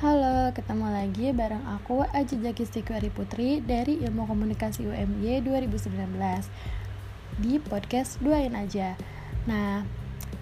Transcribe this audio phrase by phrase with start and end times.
[0.00, 2.64] Halo, ketemu lagi bareng aku Aji Jaki
[3.12, 6.16] Putri dari Ilmu Komunikasi UMY 2019
[7.36, 8.96] di podcast Duain Aja.
[9.44, 9.84] Nah,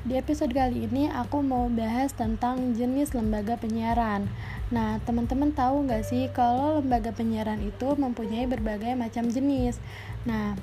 [0.07, 4.31] di episode kali ini aku mau bahas tentang jenis lembaga penyiaran.
[4.71, 9.83] Nah, teman-teman tahu nggak sih kalau lembaga penyiaran itu mempunyai berbagai macam jenis.
[10.23, 10.55] Nah,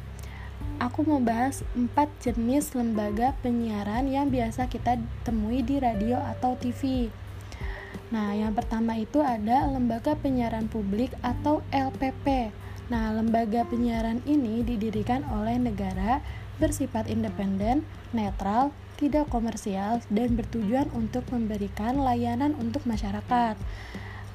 [0.80, 7.12] aku mau bahas empat jenis lembaga penyiaran yang biasa kita temui di radio atau TV.
[8.14, 12.54] Nah, yang pertama itu ada Lembaga Penyiaran Publik atau LPP.
[12.86, 16.22] Nah, lembaga penyiaran ini didirikan oleh negara
[16.62, 17.82] bersifat independen,
[18.14, 18.70] netral,
[19.02, 23.58] tidak komersial, dan bertujuan untuk memberikan layanan untuk masyarakat.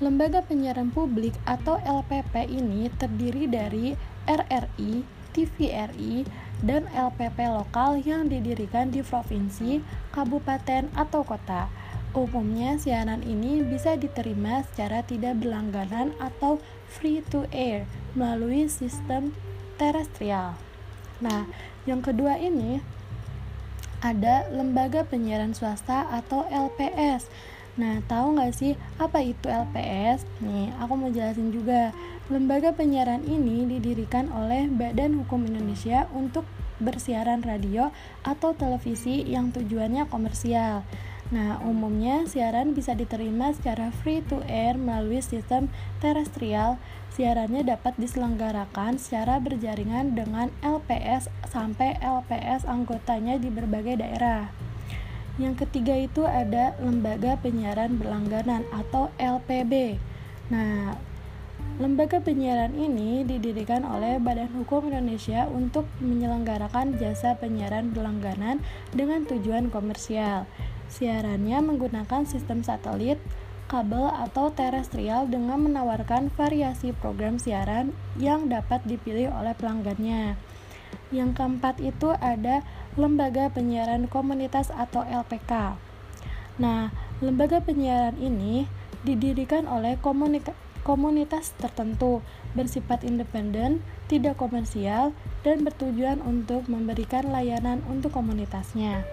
[0.02, 3.94] Lembaga penyiaran publik atau LPP ini terdiri dari
[4.26, 6.26] RRI, TVRI,
[6.60, 9.80] dan LPP lokal yang didirikan di provinsi,
[10.12, 11.70] kabupaten, atau kota.
[12.10, 16.58] Umumnya siaran ini bisa diterima secara tidak berlangganan atau
[16.90, 17.86] free to air
[18.18, 19.30] melalui sistem
[19.78, 20.58] terestrial.
[21.22, 21.46] Nah,
[21.86, 22.82] yang kedua ini
[24.02, 27.30] ada lembaga penyiaran swasta atau LPS.
[27.78, 30.26] Nah, tahu nggak sih apa itu LPS?
[30.42, 31.94] Nih, aku mau jelasin juga.
[32.26, 36.42] Lembaga penyiaran ini didirikan oleh Badan Hukum Indonesia untuk
[36.82, 37.94] bersiaran radio
[38.26, 40.82] atau televisi yang tujuannya komersial.
[41.30, 45.70] Nah, umumnya siaran bisa diterima secara free to air melalui sistem
[46.02, 46.74] terestrial.
[47.14, 54.50] Siarannya dapat diselenggarakan secara berjaringan dengan LPS sampai LPS anggotanya di berbagai daerah.
[55.38, 60.02] Yang ketiga itu ada lembaga penyiaran berlangganan atau LPB.
[60.50, 60.98] Nah,
[61.78, 68.60] lembaga penyiaran ini didirikan oleh Badan Hukum Indonesia untuk menyelenggarakan jasa penyiaran berlangganan
[68.90, 70.50] dengan tujuan komersial.
[70.90, 73.22] Siarannya menggunakan sistem satelit,
[73.70, 80.34] kabel, atau terestrial dengan menawarkan variasi program siaran yang dapat dipilih oleh pelanggannya.
[81.14, 82.66] Yang keempat itu ada
[82.98, 85.78] Lembaga Penyiaran Komunitas atau LPK.
[86.58, 86.90] Nah,
[87.22, 88.66] lembaga penyiaran ini
[89.06, 89.94] didirikan oleh
[90.82, 92.20] komunitas tertentu,
[92.58, 95.14] bersifat independen, tidak komersial,
[95.46, 99.06] dan bertujuan untuk memberikan layanan untuk komunitasnya.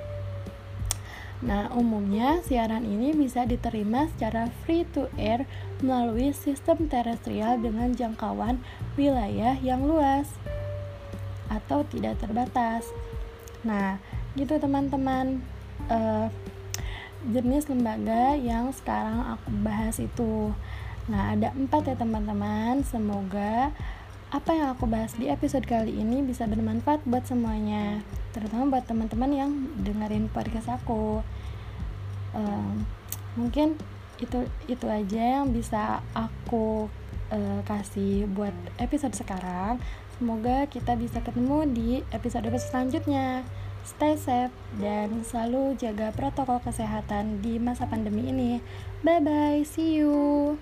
[1.38, 5.46] Nah, umumnya siaran ini bisa diterima secara free to air
[5.86, 8.58] melalui sistem terestrial dengan jangkauan
[8.98, 10.26] wilayah yang luas
[11.46, 12.90] atau tidak terbatas.
[13.62, 14.02] Nah,
[14.34, 15.46] gitu teman-teman.
[15.88, 16.34] Uh,
[17.28, 20.54] jenis lembaga yang sekarang aku bahas itu.
[21.06, 22.82] Nah, ada empat ya teman-teman.
[22.82, 23.72] Semoga
[24.28, 28.04] apa yang aku bahas di episode kali ini bisa bermanfaat buat semuanya
[28.36, 29.52] terutama buat teman-teman yang
[29.82, 31.24] dengerin podcast aku.
[32.36, 32.84] Um,
[33.40, 33.80] mungkin
[34.20, 36.92] itu itu aja yang bisa aku
[37.32, 39.80] uh, kasih buat episode sekarang.
[40.20, 43.48] Semoga kita bisa ketemu di episode-episode selanjutnya.
[43.88, 44.52] Stay safe
[44.84, 48.52] dan selalu jaga protokol kesehatan di masa pandemi ini.
[49.00, 50.60] Bye bye see you